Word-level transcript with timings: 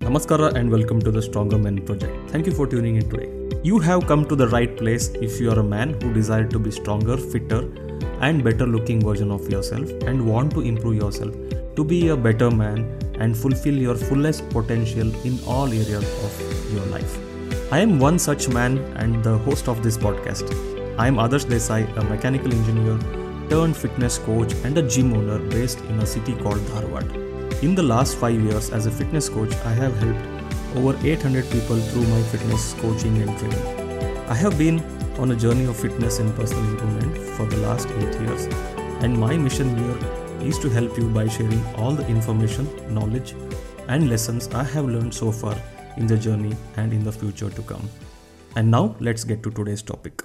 Namaskara 0.00 0.54
and 0.54 0.70
welcome 0.70 1.00
to 1.00 1.10
the 1.10 1.22
Stronger 1.22 1.56
Men 1.56 1.84
Project. 1.84 2.30
Thank 2.30 2.46
you 2.46 2.52
for 2.52 2.66
tuning 2.66 2.96
in 2.96 3.08
today. 3.08 3.28
You 3.64 3.78
have 3.78 4.06
come 4.06 4.24
to 4.26 4.36
the 4.36 4.46
right 4.48 4.76
place 4.76 5.08
if 5.08 5.40
you 5.40 5.50
are 5.50 5.58
a 5.58 5.64
man 5.64 6.00
who 6.00 6.12
desire 6.12 6.44
to 6.48 6.58
be 6.58 6.70
stronger, 6.70 7.16
fitter, 7.16 7.62
and 8.20 8.44
better 8.44 8.66
looking 8.66 9.00
version 9.00 9.30
of 9.30 9.50
yourself 9.50 9.90
and 10.02 10.26
want 10.26 10.52
to 10.52 10.60
improve 10.60 10.96
yourself 10.96 11.34
to 11.76 11.82
be 11.84 12.08
a 12.08 12.16
better 12.16 12.50
man 12.50 12.78
and 13.20 13.36
fulfill 13.36 13.74
your 13.74 13.94
fullest 13.94 14.48
potential 14.50 15.14
in 15.24 15.40
all 15.46 15.66
areas 15.66 16.04
of 16.24 16.72
your 16.74 16.84
life. 16.86 17.18
I 17.72 17.80
am 17.80 17.98
one 17.98 18.18
such 18.18 18.48
man 18.48 18.78
and 18.96 19.24
the 19.24 19.38
host 19.38 19.66
of 19.66 19.82
this 19.82 19.96
podcast. 19.96 20.50
I 20.98 21.08
am 21.08 21.16
Adarsh 21.16 21.46
Desai, 21.46 21.84
a 21.96 22.04
mechanical 22.04 22.52
engineer 22.52 22.98
turned 23.48 23.76
fitness 23.76 24.18
coach 24.18 24.52
and 24.64 24.76
a 24.76 24.82
gym 24.82 25.14
owner 25.14 25.38
based 25.38 25.80
in 25.80 26.00
a 26.00 26.06
city 26.06 26.34
called 26.34 26.58
Dharwad. 26.72 27.35
In 27.62 27.74
the 27.74 27.82
last 27.82 28.18
5 28.18 28.38
years 28.38 28.68
as 28.68 28.84
a 28.84 28.90
fitness 28.90 29.30
coach, 29.30 29.54
I 29.64 29.72
have 29.72 29.96
helped 29.96 30.76
over 30.76 30.94
800 31.02 31.50
people 31.50 31.78
through 31.78 32.06
my 32.06 32.22
fitness 32.24 32.74
coaching 32.74 33.16
and 33.22 33.38
training. 33.38 34.28
I 34.28 34.34
have 34.34 34.58
been 34.58 34.80
on 35.18 35.30
a 35.30 35.36
journey 35.36 35.64
of 35.64 35.74
fitness 35.74 36.18
and 36.18 36.36
personal 36.36 36.64
improvement 36.64 37.16
for 37.38 37.46
the 37.46 37.56
last 37.56 37.88
8 37.88 38.20
years, 38.20 38.44
and 39.02 39.18
my 39.18 39.38
mission 39.38 39.74
here 39.74 40.46
is 40.46 40.58
to 40.58 40.68
help 40.68 40.98
you 40.98 41.08
by 41.08 41.28
sharing 41.28 41.64
all 41.76 41.92
the 41.92 42.06
information, 42.06 42.68
knowledge, 42.94 43.34
and 43.88 44.10
lessons 44.10 44.48
I 44.48 44.62
have 44.62 44.84
learned 44.84 45.14
so 45.14 45.32
far 45.32 45.56
in 45.96 46.06
the 46.06 46.18
journey 46.18 46.54
and 46.76 46.92
in 46.92 47.04
the 47.04 47.12
future 47.12 47.48
to 47.48 47.62
come. 47.62 47.88
And 48.54 48.70
now 48.70 48.96
let's 49.00 49.24
get 49.24 49.42
to 49.44 49.50
today's 49.50 49.80
topic. 49.80 50.22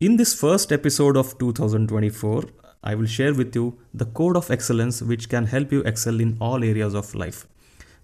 In 0.00 0.16
this 0.16 0.32
first 0.34 0.72
episode 0.72 1.18
of 1.18 1.38
2024, 1.38 2.44
I 2.82 2.94
will 2.94 3.06
share 3.06 3.34
with 3.34 3.54
you 3.54 3.78
the 3.94 4.06
code 4.06 4.36
of 4.36 4.50
excellence 4.50 5.02
which 5.02 5.28
can 5.28 5.46
help 5.46 5.72
you 5.72 5.80
excel 5.82 6.20
in 6.20 6.36
all 6.40 6.64
areas 6.64 6.94
of 6.94 7.14
life. 7.14 7.46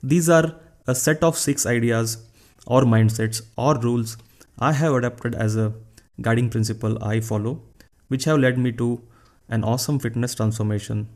These 0.03 0.29
are 0.29 0.55
a 0.87 0.95
set 0.95 1.23
of 1.23 1.37
six 1.37 1.67
ideas 1.67 2.19
or 2.67 2.83
mindsets 2.83 3.43
or 3.57 3.79
rules 3.79 4.17
I 4.59 4.73
have 4.73 4.95
adapted 4.95 5.35
as 5.35 5.57
a 5.57 5.73
guiding 6.21 6.51
principle 6.51 7.03
I 7.03 7.21
follow, 7.21 7.63
which 8.09 8.25
have 8.25 8.39
led 8.39 8.59
me 8.59 8.73
to 8.73 9.03
an 9.49 9.65
awesome 9.65 9.99
fitness 9.99 10.35
transformation, 10.35 11.09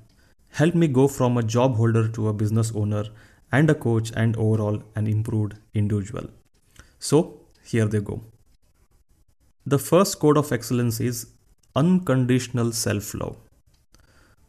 helped 0.51 0.77
me 0.77 0.89
go 0.89 1.09
from 1.09 1.37
a 1.37 1.43
job 1.43 1.77
holder 1.77 2.09
to 2.09 2.29
a 2.29 2.33
business 2.33 2.73
owner 2.75 3.05
and 3.51 3.69
a 3.69 3.75
coach 3.75 4.13
and 4.17 4.37
overall 4.37 4.83
an 4.95 5.07
improved 5.07 5.55
individual. 5.75 6.29
So, 6.99 7.41
here 7.65 7.87
they 7.87 8.01
go. 8.01 8.23
The 9.67 9.79
first 9.79 10.19
code 10.19 10.39
of 10.39 10.53
excellence 10.53 11.01
is 11.01 11.27
unconditional 11.75 12.73
self 12.73 13.15
love. 13.15 13.37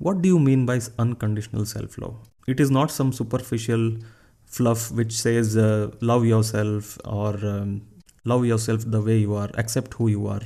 What 0.04 0.22
do 0.22 0.28
you 0.28 0.38
mean 0.38 0.66
by 0.66 0.82
unconditional 1.00 1.66
self 1.66 1.98
love? 1.98 2.16
It 2.46 2.60
is 2.60 2.70
not 2.70 2.92
some 2.92 3.14
superficial 3.14 4.00
fluff 4.46 4.92
which 4.92 5.14
says 5.14 5.56
uh, 5.56 5.92
love 6.02 6.26
yourself 6.26 6.98
or 7.06 7.30
um, 7.52 7.84
love 8.26 8.46
yourself 8.46 8.84
the 8.86 9.02
way 9.02 9.20
you 9.20 9.34
are, 9.34 9.50
accept 9.54 9.94
who 9.94 10.10
you 10.10 10.28
are. 10.28 10.42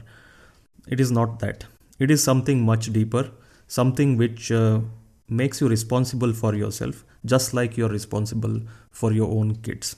It 0.88 1.00
is 1.00 1.12
not 1.12 1.40
that. 1.40 1.66
It 1.98 2.12
is 2.12 2.24
something 2.24 2.64
much 2.64 2.94
deeper, 2.94 3.32
something 3.68 4.16
which 4.16 4.52
uh, 4.52 4.82
makes 5.28 5.60
you 5.60 5.68
responsible 5.68 6.34
for 6.34 6.54
yourself, 6.54 7.04
just 7.26 7.56
like 7.56 7.78
you're 7.78 7.90
responsible 7.90 8.62
for 8.92 9.12
your 9.12 9.32
own 9.32 9.56
kids. 9.56 9.96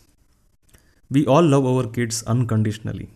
We 1.10 1.26
all 1.26 1.44
love 1.44 1.66
our 1.66 1.86
kids 1.86 2.24
unconditionally, 2.24 3.10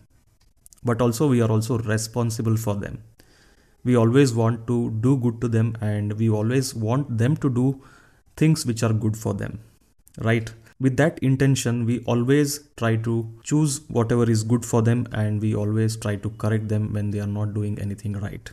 but 0.82 1.00
also 1.00 1.26
we 1.26 1.40
are 1.40 1.50
also 1.50 1.78
responsible 1.78 2.58
for 2.58 2.74
them 2.74 3.02
we 3.84 3.96
always 3.96 4.32
want 4.34 4.66
to 4.66 4.90
do 5.06 5.16
good 5.18 5.40
to 5.40 5.48
them 5.48 5.76
and 5.80 6.12
we 6.14 6.30
always 6.30 6.74
want 6.74 7.16
them 7.18 7.36
to 7.36 7.50
do 7.50 7.82
things 8.36 8.66
which 8.66 8.82
are 8.82 8.92
good 8.92 9.16
for 9.16 9.34
them 9.34 9.60
right? 10.18 10.52
With 10.80 10.96
that 10.96 11.18
intention 11.20 11.84
we 11.84 12.00
always 12.00 12.68
try 12.76 12.96
to 12.96 13.30
choose 13.42 13.80
whatever 13.88 14.28
is 14.28 14.42
good 14.42 14.64
for 14.64 14.82
them 14.82 15.06
and 15.12 15.40
we 15.40 15.54
always 15.54 15.96
try 15.96 16.16
to 16.16 16.30
correct 16.30 16.68
them 16.68 16.92
when 16.92 17.10
they 17.10 17.20
are 17.20 17.26
not 17.26 17.54
doing 17.54 17.78
anything 17.78 18.14
right. 18.14 18.50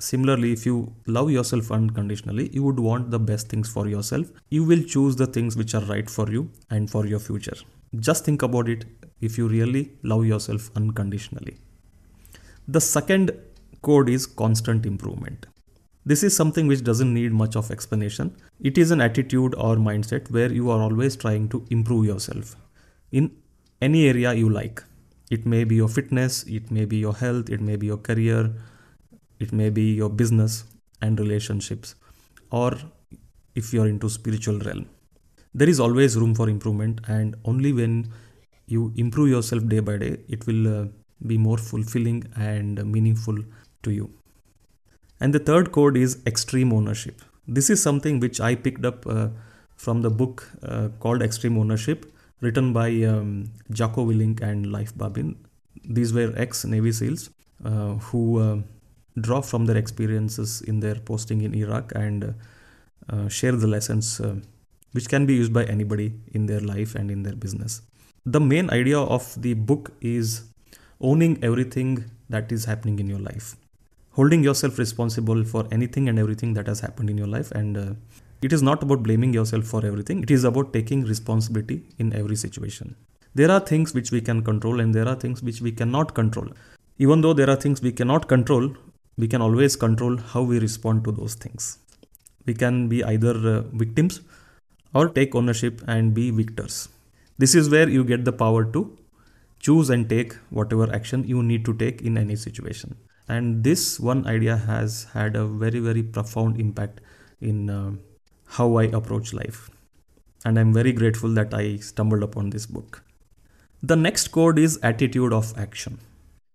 Similarly 0.00 0.52
if 0.52 0.66
you 0.66 0.92
love 1.06 1.30
yourself 1.30 1.70
unconditionally 1.70 2.48
you 2.52 2.62
would 2.62 2.80
want 2.80 3.10
the 3.10 3.18
best 3.18 3.48
things 3.48 3.68
for 3.68 3.86
yourself. 3.86 4.26
You 4.48 4.64
will 4.64 4.82
choose 4.82 5.16
the 5.16 5.26
things 5.26 5.56
which 5.56 5.74
are 5.74 5.84
right 5.84 6.08
for 6.08 6.30
you 6.30 6.50
and 6.70 6.90
for 6.90 7.06
your 7.06 7.20
future. 7.20 7.56
Just 8.00 8.24
think 8.24 8.42
about 8.42 8.68
it 8.68 8.84
if 9.20 9.36
you 9.36 9.46
really 9.46 9.92
love 10.02 10.24
yourself 10.24 10.70
unconditionally. 10.74 11.58
The 12.66 12.80
second 12.80 13.32
code 13.82 14.08
is 14.08 14.26
constant 14.26 14.86
improvement. 14.86 15.46
This 16.04 16.22
is 16.22 16.36
something 16.36 16.66
which 16.66 16.82
doesn't 16.82 17.14
need 17.14 17.32
much 17.32 17.54
of 17.54 17.70
explanation. 17.70 18.36
It 18.60 18.76
is 18.76 18.90
an 18.90 19.00
attitude 19.00 19.54
or 19.56 19.76
mindset 19.76 20.30
where 20.30 20.52
you 20.52 20.70
are 20.70 20.80
always 20.80 21.14
trying 21.16 21.48
to 21.50 21.64
improve 21.70 22.06
yourself 22.06 22.56
in 23.12 23.30
any 23.80 24.08
area 24.08 24.32
you 24.32 24.48
like. 24.48 24.82
It 25.30 25.46
may 25.46 25.64
be 25.64 25.76
your 25.76 25.88
fitness, 25.88 26.44
it 26.44 26.70
may 26.70 26.84
be 26.84 26.96
your 26.96 27.14
health, 27.14 27.50
it 27.50 27.60
may 27.60 27.76
be 27.76 27.86
your 27.86 27.96
career, 27.98 28.52
it 29.38 29.52
may 29.52 29.70
be 29.70 29.92
your 29.92 30.10
business 30.10 30.64
and 31.00 31.18
relationships, 31.18 31.94
or 32.50 32.76
if 33.54 33.72
you're 33.72 33.88
into 33.88 34.08
spiritual 34.08 34.58
realm. 34.58 34.86
There 35.54 35.68
is 35.68 35.80
always 35.80 36.16
room 36.16 36.34
for 36.34 36.48
improvement, 36.48 37.00
and 37.08 37.36
only 37.44 37.72
when 37.72 38.12
you 38.66 38.92
improve 38.96 39.28
yourself 39.28 39.66
day 39.68 39.80
by 39.80 39.98
day, 39.98 40.18
it 40.28 40.46
will 40.46 40.82
uh, 40.82 40.86
be 41.26 41.38
more 41.38 41.58
fulfilling 41.58 42.24
and 42.36 42.84
meaningful 42.90 43.38
to 43.82 43.90
you. 43.90 44.10
And 45.20 45.32
the 45.32 45.38
third 45.38 45.72
code 45.72 45.96
is 45.96 46.18
extreme 46.26 46.72
ownership. 46.72 47.22
This 47.46 47.70
is 47.70 47.82
something 47.82 48.20
which 48.20 48.40
I 48.40 48.54
picked 48.54 48.84
up 48.84 49.06
uh, 49.06 49.28
from 49.76 50.02
the 50.02 50.10
book 50.10 50.48
uh, 50.62 50.88
called 51.00 51.22
Extreme 51.22 51.58
Ownership, 51.58 52.12
written 52.40 52.72
by 52.72 52.88
um, 53.02 53.50
Jocko 53.70 54.04
Willink 54.04 54.40
and 54.40 54.72
Leif 54.72 54.96
Babin. 54.96 55.36
These 55.84 56.12
were 56.12 56.32
ex 56.36 56.64
Navy 56.64 56.92
SEALs 56.92 57.30
uh, 57.64 57.94
who 58.06 58.38
uh, 58.38 58.56
draw 59.20 59.40
from 59.40 59.66
their 59.66 59.76
experiences 59.76 60.60
in 60.62 60.80
their 60.80 60.96
posting 60.96 61.42
in 61.42 61.54
Iraq 61.54 61.92
and 61.94 62.34
uh, 63.08 63.28
share 63.28 63.52
the 63.52 63.66
lessons 63.66 64.20
uh, 64.20 64.36
which 64.92 65.08
can 65.08 65.26
be 65.26 65.34
used 65.34 65.52
by 65.52 65.64
anybody 65.64 66.12
in 66.32 66.46
their 66.46 66.60
life 66.60 66.94
and 66.94 67.10
in 67.10 67.22
their 67.22 67.34
business. 67.34 67.82
The 68.26 68.40
main 68.40 68.70
idea 68.70 68.98
of 68.98 69.40
the 69.40 69.54
book 69.54 69.92
is 70.00 70.44
owning 71.00 71.42
everything 71.42 72.10
that 72.28 72.52
is 72.52 72.64
happening 72.64 72.98
in 72.98 73.08
your 73.08 73.18
life 73.18 73.56
holding 74.12 74.42
yourself 74.42 74.78
responsible 74.78 75.44
for 75.44 75.66
anything 75.70 76.08
and 76.08 76.18
everything 76.18 76.54
that 76.54 76.66
has 76.66 76.80
happened 76.80 77.10
in 77.10 77.18
your 77.18 77.26
life. 77.26 77.50
And 77.52 77.76
uh, 77.76 77.94
it 78.42 78.52
is 78.52 78.62
not 78.62 78.82
about 78.82 79.02
blaming 79.02 79.32
yourself 79.32 79.64
for 79.64 79.84
everything. 79.84 80.22
It 80.22 80.30
is 80.30 80.44
about 80.44 80.72
taking 80.72 81.04
responsibility 81.04 81.82
in 81.98 82.12
every 82.12 82.36
situation. 82.36 82.96
There 83.34 83.50
are 83.50 83.60
things 83.60 83.94
which 83.94 84.10
we 84.10 84.20
can 84.20 84.42
control 84.42 84.80
and 84.80 84.94
there 84.94 85.08
are 85.08 85.14
things 85.14 85.42
which 85.42 85.60
we 85.60 85.72
cannot 85.72 86.14
control. 86.14 86.48
Even 86.98 87.22
though 87.22 87.32
there 87.32 87.48
are 87.48 87.56
things 87.56 87.80
we 87.80 87.92
cannot 87.92 88.28
control 88.28 88.74
we 89.16 89.28
can 89.28 89.42
always 89.42 89.76
control 89.76 90.16
how 90.16 90.42
we 90.42 90.58
respond 90.58 91.04
to 91.04 91.12
those 91.12 91.34
things. 91.34 91.78
We 92.46 92.54
can 92.54 92.88
be 92.88 93.04
either 93.04 93.34
uh, 93.36 93.60
victims 93.72 94.20
or 94.94 95.08
take 95.08 95.34
ownership 95.34 95.82
and 95.86 96.14
be 96.14 96.30
victors. 96.30 96.88
This 97.38 97.54
is 97.54 97.68
where 97.68 97.88
you 97.88 98.04
get 98.04 98.24
the 98.24 98.32
power 98.32 98.64
to 98.72 98.96
choose 99.60 99.90
and 99.90 100.08
take 100.08 100.34
whatever 100.50 100.92
action 100.92 101.24
you 101.24 101.42
need 101.42 101.64
to 101.66 101.74
take 101.74 102.02
in 102.02 102.18
any 102.18 102.36
situation 102.36 102.96
and 103.28 103.64
this 103.64 104.00
one 104.00 104.26
idea 104.26 104.56
has 104.56 105.06
had 105.12 105.36
a 105.36 105.46
very 105.46 105.80
very 105.80 106.02
profound 106.02 106.60
impact 106.60 107.00
in 107.40 107.70
uh, 107.70 107.92
how 108.46 108.76
i 108.76 108.84
approach 108.84 109.32
life. 109.32 109.70
And 110.44 110.58
i'm 110.58 110.72
very 110.72 110.92
grateful 110.92 111.34
that 111.34 111.54
i 111.54 111.76
stumbled 111.76 112.22
upon 112.22 112.50
this 112.50 112.66
book. 112.66 113.02
The 113.82 113.96
next 113.96 114.28
code 114.28 114.58
is 114.58 114.78
attitude 114.82 115.32
of 115.32 115.52
action. 115.56 115.98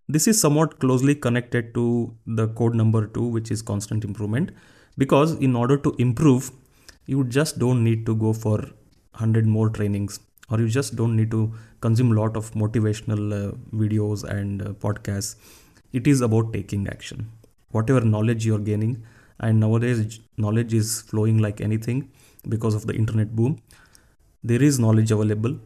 This 0.10 0.28
is 0.28 0.40
somewhat 0.40 0.80
closely 0.80 1.16
connected 1.16 1.74
to 1.74 2.16
the 2.26 2.48
code 2.48 2.76
number 2.76 3.08
2 3.08 3.28
which 3.28 3.52
is 3.52 3.62
constant 3.62 4.04
improvement 4.04 4.52
because 4.98 5.34
in 5.36 5.56
order 5.56 5.78
to 5.78 5.96
improve 6.00 6.52
you 7.06 7.24
just 7.24 7.60
don't 7.60 7.84
need 7.84 8.06
to 8.06 8.16
go 8.16 8.34
for 8.34 8.58
100 8.58 9.46
more 9.46 9.70
trainings 9.70 10.20
or 10.50 10.60
you 10.60 10.68
just 10.68 10.96
don't 10.96 11.16
need 11.16 11.32
to 11.32 11.52
consume 11.82 12.12
a 12.12 12.16
lot 12.20 12.38
of 12.38 12.52
motivational 12.52 13.34
uh, 13.38 13.52
videos 13.74 14.24
and 14.24 14.62
uh, 14.62 14.70
podcasts 14.86 15.36
it 15.94 16.08
is 16.08 16.22
about 16.22 16.54
taking 16.54 16.88
action. 16.88 17.32
Whatever 17.72 18.02
knowledge 18.02 18.46
you're 18.46 18.60
gaining 18.60 19.04
and 19.40 19.60
nowadays 19.60 20.20
knowledge 20.38 20.74
is 20.74 21.02
flowing 21.02 21.38
like 21.38 21.62
anything 21.62 22.12
because 22.48 22.76
of 22.76 22.88
the 22.88 22.94
internet 22.94 23.36
boom. 23.36 23.62
There 24.44 24.62
is 24.62 24.80
knowledge 24.80 25.12
available. 25.12 25.60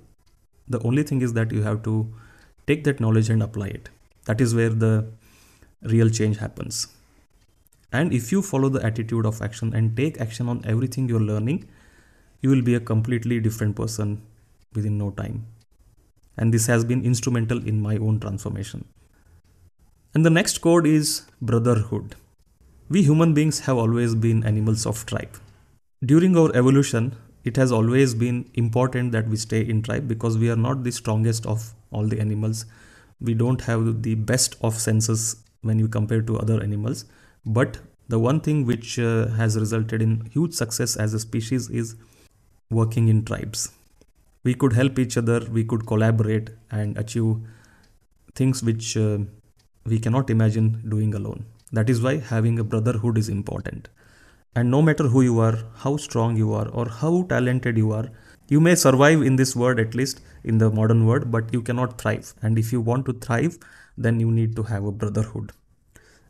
The 0.67 0.81
only 0.83 1.03
thing 1.03 1.21
is 1.21 1.33
that 1.33 1.51
you 1.51 1.63
have 1.63 1.83
to 1.83 2.13
take 2.67 2.83
that 2.85 2.99
knowledge 2.99 3.29
and 3.29 3.43
apply 3.43 3.67
it. 3.67 3.89
That 4.25 4.41
is 4.41 4.55
where 4.55 4.69
the 4.69 5.07
real 5.83 6.09
change 6.09 6.37
happens. 6.37 6.87
And 7.91 8.13
if 8.13 8.31
you 8.31 8.41
follow 8.41 8.69
the 8.69 8.85
attitude 8.85 9.25
of 9.25 9.41
action 9.41 9.73
and 9.75 9.95
take 9.97 10.19
action 10.21 10.47
on 10.47 10.63
everything 10.65 11.09
you're 11.09 11.19
learning 11.19 11.67
you 12.41 12.49
will 12.49 12.61
be 12.61 12.75
a 12.75 12.79
completely 12.79 13.39
different 13.39 13.75
person 13.75 14.21
within 14.73 14.97
no 14.97 15.11
time. 15.11 15.45
And 16.37 16.53
this 16.53 16.65
has 16.67 16.83
been 16.83 17.03
instrumental 17.05 17.65
in 17.67 17.81
my 17.81 17.97
own 17.97 18.19
transformation 18.19 18.85
and 20.13 20.25
the 20.25 20.29
next 20.29 20.59
code 20.59 20.85
is 20.85 21.25
brotherhood. 21.41 22.15
We 22.89 23.03
human 23.03 23.33
beings 23.33 23.61
have 23.61 23.77
always 23.77 24.15
been 24.15 24.43
animals 24.43 24.85
of 24.85 25.05
tribe. 25.05 25.37
During 26.03 26.35
our 26.35 26.53
evolution, 26.55 27.15
it 27.43 27.55
has 27.55 27.71
always 27.71 28.13
been 28.13 28.49
important 28.55 29.13
that 29.13 29.27
we 29.27 29.37
stay 29.37 29.61
in 29.61 29.81
tribe 29.81 30.07
because 30.07 30.37
we 30.37 30.49
are 30.49 30.57
not 30.57 30.83
the 30.83 30.91
strongest 30.91 31.45
of 31.45 31.73
all 31.91 32.05
the 32.05 32.19
animals. 32.19 32.65
We 33.21 33.33
don't 33.33 33.61
have 33.61 34.01
the 34.03 34.15
best 34.15 34.57
of 34.61 34.75
senses 34.75 35.37
when 35.61 35.79
you 35.79 35.87
compare 35.87 36.21
to 36.21 36.37
other 36.37 36.61
animals. 36.61 37.05
But 37.45 37.79
the 38.09 38.19
one 38.19 38.41
thing 38.41 38.65
which 38.65 38.99
uh, 38.99 39.27
has 39.29 39.57
resulted 39.57 40.01
in 40.01 40.25
huge 40.31 40.53
success 40.53 40.97
as 40.97 41.13
a 41.13 41.19
species 41.19 41.69
is 41.69 41.95
working 42.69 43.07
in 43.07 43.23
tribes. 43.23 43.71
We 44.43 44.53
could 44.55 44.73
help 44.73 44.99
each 44.99 45.17
other, 45.17 45.39
we 45.49 45.63
could 45.63 45.85
collaborate 45.87 46.49
and 46.69 46.97
achieve 46.97 47.37
things 48.35 48.63
which 48.63 48.97
uh, 48.97 49.19
we 49.85 49.99
cannot 49.99 50.29
imagine 50.29 50.83
doing 50.87 51.13
alone. 51.13 51.45
That 51.71 51.89
is 51.89 52.01
why 52.01 52.17
having 52.17 52.59
a 52.59 52.63
brotherhood 52.63 53.17
is 53.17 53.29
important. 53.29 53.89
And 54.55 54.69
no 54.69 54.81
matter 54.81 55.07
who 55.07 55.21
you 55.21 55.39
are, 55.39 55.59
how 55.75 55.97
strong 55.97 56.35
you 56.35 56.53
are, 56.53 56.67
or 56.69 56.89
how 56.89 57.23
talented 57.29 57.77
you 57.77 57.93
are, 57.93 58.09
you 58.49 58.59
may 58.59 58.75
survive 58.75 59.21
in 59.21 59.37
this 59.37 59.55
world 59.55 59.79
at 59.79 59.95
least 59.95 60.21
in 60.43 60.57
the 60.57 60.69
modern 60.69 61.05
world, 61.05 61.31
but 61.31 61.53
you 61.53 61.61
cannot 61.61 61.99
thrive. 62.01 62.33
And 62.41 62.59
if 62.59 62.73
you 62.73 62.81
want 62.81 63.05
to 63.05 63.13
thrive, 63.13 63.57
then 63.97 64.19
you 64.19 64.29
need 64.29 64.55
to 64.57 64.63
have 64.63 64.83
a 64.83 64.91
brotherhood. 64.91 65.53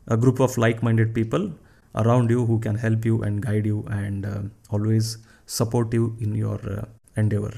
A 0.06 0.16
group 0.16 0.38
of 0.40 0.56
like 0.56 0.82
minded 0.82 1.14
people 1.14 1.52
around 1.96 2.30
you 2.30 2.46
who 2.46 2.58
can 2.60 2.76
help 2.76 3.04
you 3.04 3.22
and 3.22 3.42
guide 3.42 3.66
you 3.66 3.84
and 3.90 4.24
uh, 4.24 4.42
always 4.70 5.18
support 5.46 5.92
you 5.92 6.16
in 6.20 6.34
your 6.34 6.60
uh, 6.70 6.84
endeavor. 7.16 7.52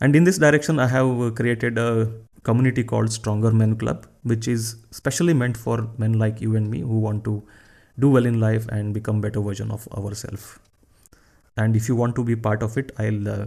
And 0.00 0.14
in 0.14 0.24
this 0.24 0.38
direction, 0.38 0.78
I 0.78 0.88
have 0.88 1.34
created 1.34 1.78
a 1.78 2.12
community 2.42 2.84
called 2.84 3.10
Stronger 3.10 3.50
Men 3.50 3.76
Club, 3.76 4.06
which 4.24 4.48
is 4.48 4.76
specially 4.90 5.34
meant 5.34 5.56
for 5.56 5.88
men 5.98 6.18
like 6.24 6.40
you 6.40 6.56
and 6.56 6.70
me 6.70 6.80
who 6.80 6.98
want 6.98 7.24
to 7.24 7.42
do 7.98 8.10
well 8.10 8.26
in 8.26 8.40
life 8.40 8.66
and 8.68 8.92
become 8.92 9.20
better 9.20 9.40
version 9.40 9.70
of 9.70 9.86
ourselves 9.98 10.58
and 11.56 11.76
if 11.76 11.88
you 11.88 11.94
want 11.94 12.16
to 12.16 12.24
be 12.24 12.36
part 12.48 12.62
of 12.62 12.76
it 12.76 12.90
i'll 12.98 13.28
uh, 13.28 13.46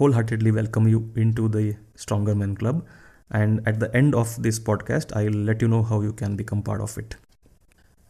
wholeheartedly 0.00 0.50
welcome 0.50 0.88
you 0.88 0.98
into 1.14 1.46
the 1.46 1.76
stronger 1.94 2.34
men 2.34 2.56
club. 2.56 2.86
And 3.30 3.60
at 3.68 3.78
the 3.80 3.94
end 3.94 4.14
of 4.14 4.42
this 4.42 4.58
podcast 4.68 5.14
i'll 5.14 5.40
let 5.48 5.60
you 5.62 5.68
know 5.68 5.82
how 5.82 6.00
you 6.00 6.12
can 6.20 6.36
become 6.36 6.62
part 6.62 6.80
of 6.80 6.96
it. 6.96 7.16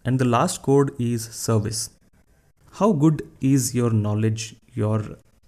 And 0.04 0.18
the 0.18 0.24
last 0.24 0.62
code 0.62 0.92
is 0.98 1.24
service. 1.24 1.90
How 2.74 2.92
good 2.92 3.28
is 3.40 3.74
your 3.74 3.90
knowledge 3.90 4.54
your 4.72 5.00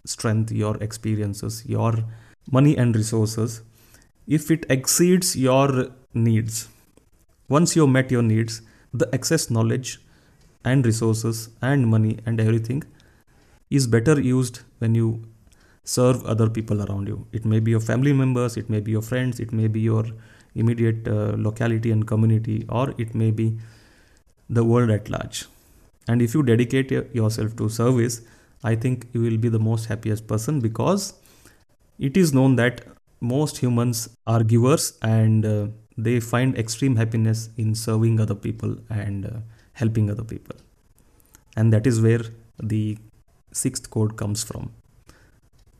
strength 0.04 0.50
your 0.50 0.76
experiences 0.84 1.64
your 1.64 1.92
money 2.50 2.76
and 2.76 2.96
resources 2.96 3.62
if 4.26 4.50
it 4.50 4.64
exceeds 4.68 5.36
your 5.36 5.88
needs 6.14 6.68
once 7.48 7.74
you've 7.76 7.88
met 7.88 8.10
your 8.10 8.22
needs 8.22 8.62
the 8.92 9.08
excess 9.12 9.50
knowledge 9.50 10.00
and 10.64 10.86
resources 10.86 11.48
and 11.60 11.86
money 11.86 12.18
and 12.26 12.40
everything 12.40 12.82
is 13.70 13.86
better 13.86 14.20
used 14.20 14.60
when 14.78 14.94
you 14.94 15.22
serve 15.84 16.24
other 16.24 16.48
people 16.48 16.82
around 16.82 17.08
you. 17.08 17.26
It 17.32 17.44
may 17.44 17.58
be 17.58 17.70
your 17.70 17.80
family 17.80 18.12
members, 18.12 18.56
it 18.56 18.70
may 18.70 18.80
be 18.80 18.92
your 18.92 19.02
friends, 19.02 19.40
it 19.40 19.52
may 19.52 19.66
be 19.66 19.80
your 19.80 20.04
immediate 20.54 21.08
uh, 21.08 21.32
locality 21.36 21.90
and 21.90 22.06
community, 22.06 22.64
or 22.68 22.94
it 22.98 23.14
may 23.14 23.30
be 23.30 23.58
the 24.48 24.62
world 24.62 24.90
at 24.90 25.08
large. 25.08 25.46
And 26.08 26.20
if 26.20 26.34
you 26.34 26.42
dedicate 26.42 26.90
yourself 27.14 27.56
to 27.56 27.68
service, 27.68 28.20
I 28.62 28.74
think 28.74 29.06
you 29.12 29.22
will 29.22 29.38
be 29.38 29.48
the 29.48 29.58
most 29.58 29.86
happiest 29.86 30.26
person 30.26 30.60
because 30.60 31.14
it 31.98 32.16
is 32.16 32.32
known 32.32 32.56
that 32.56 32.84
most 33.22 33.58
humans 33.58 34.08
are 34.26 34.42
givers 34.42 34.98
and 35.00 35.46
uh, 35.46 35.68
they 35.96 36.18
find 36.18 36.58
extreme 36.58 36.96
happiness 36.96 37.48
in 37.56 37.74
serving 37.74 38.18
other 38.18 38.34
people 38.34 38.76
and 38.90 39.26
uh, 39.26 39.30
helping 39.74 40.10
other 40.10 40.24
people. 40.24 40.56
And 41.56 41.72
that 41.72 41.86
is 41.86 42.00
where 42.00 42.22
the 42.58 42.98
sixth 43.52 43.90
code 43.90 44.16
comes 44.16 44.42
from. 44.42 44.72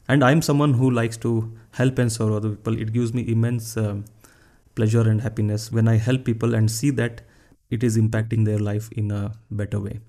And 0.09 0.23
i'm 0.23 0.43
someone 0.43 0.75
who 0.75 0.91
likes 0.91 1.17
to 1.19 1.53
help 1.73 1.99
and 1.99 2.13
serve 2.13 2.33
other 2.33 2.51
people. 2.51 2.79
It 2.79 2.93
gives 2.93 3.15
me 3.15 3.27
immense 3.27 3.77
uh, 3.77 3.97
pleasure 4.75 5.09
and 5.09 5.21
happiness. 5.21 5.73
When 5.73 5.89
i 5.89 5.97
help 5.97 6.25
people 6.25 6.55
and 6.55 6.71
see 6.71 6.91
that 6.91 7.23
it 7.71 7.83
is 7.83 7.97
impacting 7.97 8.45
their 8.45 8.59
life 8.59 8.91
in 8.93 9.11
a 9.11 9.33
better 9.51 9.81
way. 9.81 10.01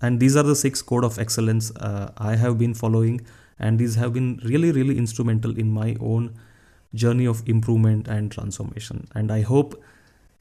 And 0.00 0.20
these 0.20 0.36
are 0.36 0.42
the 0.42 0.54
six 0.54 0.82
code 0.82 1.04
of 1.04 1.18
excellence 1.18 1.70
uh, 1.76 2.12
i 2.16 2.36
have 2.36 2.58
been 2.58 2.74
following 2.74 3.20
and 3.58 3.78
these 3.78 3.94
have 3.94 4.12
been 4.12 4.40
really 4.44 4.72
really 4.72 4.98
instrumental 4.98 5.58
in 5.58 5.70
my 5.70 5.96
own 6.00 6.34
journey 6.94 7.26
of 7.26 7.42
improvement 7.46 8.08
and 8.08 8.32
transformation. 8.32 9.06
And 9.14 9.30
I 9.30 9.42
hope 9.42 9.82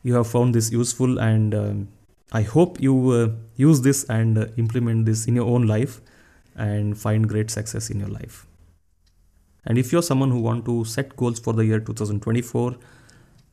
you 0.03 0.13
have 0.15 0.27
found 0.27 0.56
this 0.56 0.71
useful 0.71 1.19
and 1.19 1.53
um, 1.53 1.88
I 2.31 2.41
hope 2.41 2.81
you 2.81 3.12
uh, 3.12 3.29
use 3.56 3.81
this 3.81 4.03
and 4.06 4.38
uh, 4.38 4.47
implement 4.57 5.06
this 5.06 5.27
in 5.27 5.35
your 5.35 5.47
own 5.47 5.67
life 5.67 6.01
and 6.56 6.97
find 6.97 7.27
great 7.27 7.51
success 7.51 7.89
in 7.89 8.00
your 8.00 8.09
life. 8.09 8.45
And 9.65 9.77
if 9.77 9.91
you're 9.91 10.03
someone 10.03 10.31
who 10.31 10.39
want 10.39 10.65
to 10.65 10.85
set 10.85 11.15
goals 11.15 11.39
for 11.39 11.53
the 11.53 11.65
year 11.65 11.79
2024 11.79 12.75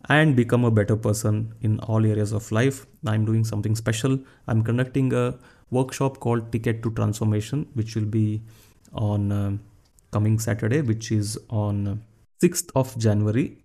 and 0.08 0.36
become 0.36 0.64
a 0.64 0.70
better 0.70 0.96
person 0.96 1.54
in 1.62 1.80
all 1.80 2.04
areas 2.04 2.32
of 2.32 2.50
life, 2.52 2.86
I'm 3.06 3.24
doing 3.24 3.44
something 3.44 3.74
special. 3.74 4.18
I'm 4.46 4.62
conducting 4.62 5.12
a 5.14 5.38
workshop 5.70 6.20
called 6.20 6.52
Ticket 6.52 6.82
to 6.82 6.90
Transformation, 6.90 7.66
which 7.74 7.96
will 7.96 8.04
be 8.04 8.42
on 8.92 9.32
uh, 9.32 9.56
coming 10.12 10.38
Saturday, 10.38 10.82
which 10.82 11.10
is 11.10 11.38
on 11.48 12.02
6th 12.42 12.70
of 12.74 12.96
January. 12.98 13.58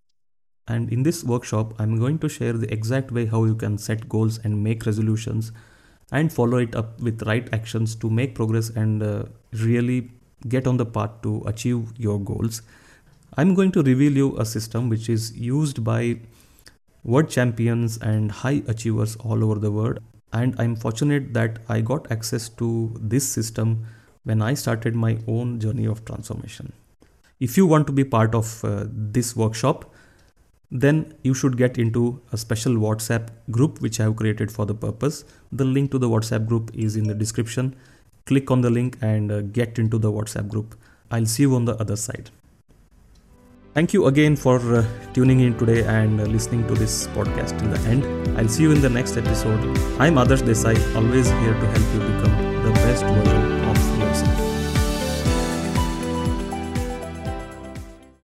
And 0.68 0.92
in 0.92 1.04
this 1.04 1.24
workshop, 1.24 1.74
I'm 1.80 1.98
going 1.98 2.20
to 2.20 2.30
share 2.30 2.54
the 2.54 2.72
exact 2.72 3.12
way 3.12 3.26
how 3.26 3.46
you 3.46 3.56
can 3.56 3.78
set 3.78 4.10
goals 4.10 4.40
and 4.44 4.64
make 4.64 4.86
resolutions 4.86 5.52
and 6.12 6.32
follow 6.32 6.58
it 6.58 6.76
up 6.76 7.00
with 7.02 7.22
right 7.24 7.48
actions 7.54 7.96
to 7.96 8.10
make 8.10 8.36
progress 8.36 8.70
and 8.70 9.04
uh, 9.04 9.24
really 9.54 10.12
get 10.48 10.68
on 10.68 10.78
the 10.78 10.86
path 10.86 11.22
to 11.24 11.44
achieve 11.46 11.92
your 11.98 12.20
goals. 12.20 12.62
I'm 13.36 13.54
going 13.54 13.72
to 13.74 13.84
reveal 13.84 14.14
you 14.14 14.38
a 14.38 14.46
system 14.46 14.90
which 14.90 15.10
is 15.10 15.38
used 15.38 15.84
by 15.84 16.20
world 17.04 17.30
champions 17.30 17.98
and 17.98 18.32
high 18.32 18.64
achievers 18.68 19.16
all 19.18 19.44
over 19.44 19.60
the 19.60 19.72
world. 19.72 20.00
And 20.34 20.56
I'm 20.60 20.76
fortunate 20.76 21.34
that 21.34 21.60
I 21.70 21.82
got 21.82 22.12
access 22.12 22.50
to 22.50 22.94
this 23.00 23.28
system 23.28 23.86
when 24.28 24.42
I 24.42 24.54
started 24.54 24.96
my 24.96 25.18
own 25.28 25.60
journey 25.60 25.86
of 25.86 26.04
transformation. 26.06 26.74
If 27.40 27.58
you 27.58 27.66
want 27.66 27.88
to 27.88 27.94
be 27.94 28.04
part 28.04 28.36
of 28.36 28.64
uh, 28.66 28.86
this 28.92 29.36
workshop, 29.36 29.86
then 30.70 31.14
you 31.24 31.34
should 31.34 31.58
get 31.58 31.78
into 31.78 32.22
a 32.32 32.38
special 32.38 32.74
WhatsApp 32.74 33.30
group 33.52 33.80
which 33.82 34.00
I 34.00 34.04
have 34.04 34.16
created 34.16 34.52
for 34.52 34.66
the 34.66 34.74
purpose. 34.74 35.24
The 35.52 35.66
link 35.66 35.92
to 35.92 36.00
the 36.00 36.10
WhatsApp 36.10 36.48
group 36.48 36.72
is 36.74 36.96
in 36.96 37.08
the 37.08 37.14
description. 37.14 37.76
Click 38.26 38.52
on 38.52 38.62
the 38.62 38.70
link 38.70 38.98
and 39.02 39.32
uh, 39.32 39.42
get 39.60 39.80
into 39.80 39.98
the 39.98 40.12
WhatsApp 40.12 40.50
group. 40.50 40.76
I'll 41.10 41.26
see 41.26 41.44
you 41.44 41.56
on 41.56 41.66
the 41.66 41.76
other 41.76 41.96
side. 41.96 42.30
Thank 43.74 43.94
you 43.94 44.08
again 44.08 44.36
for 44.36 44.58
uh, 44.76 44.84
tuning 45.14 45.40
in 45.40 45.56
today 45.58 45.84
and 45.84 46.20
uh, 46.20 46.24
listening 46.24 46.68
to 46.68 46.74
this 46.74 47.08
podcast 47.08 47.60
till 47.60 47.70
the 47.70 47.80
end. 47.88 48.04
I'll 48.38 48.50
see 48.50 48.64
you 48.64 48.72
in 48.72 48.82
the 48.82 48.90
next 48.90 49.16
episode. 49.16 49.60
I'm 50.00 50.16
Adarsh 50.16 50.42
Desai, 50.42 50.76
always 50.96 51.30
here 51.30 51.54
to 51.54 51.68
help 51.76 51.94
you 51.94 52.00
become 52.12 52.64
the 52.66 52.72
best 52.82 53.04
version 53.04 53.52
of 53.70 53.78
yourself. 53.78 54.07